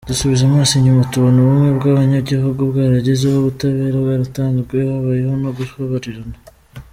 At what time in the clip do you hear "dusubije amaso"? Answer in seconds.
0.09-0.73